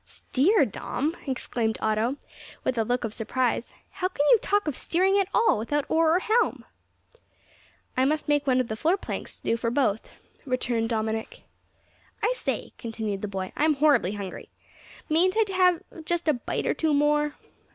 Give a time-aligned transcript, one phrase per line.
[0.03, 2.17] "Steer, Dom," exclaimed Otto,
[2.63, 6.15] with a look of surprise; "how can you talk of steering at all, without oar
[6.15, 6.65] or helm?"
[7.95, 10.09] "I must make one of the floor planks do for both,"
[10.43, 11.43] returned Dominick.
[12.23, 14.49] "I say," continued the boy, "I'm horribly hungry.
[15.07, 17.35] Mayn't I have just a bite or two more?"